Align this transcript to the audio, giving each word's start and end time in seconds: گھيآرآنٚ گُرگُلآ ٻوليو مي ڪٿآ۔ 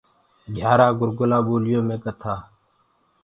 گھيآرآنٚ 0.55 0.97
گُرگُلآ 0.99 1.39
ٻوليو 1.45 1.79
مي 1.87 1.97
ڪٿآ۔ 2.03 2.33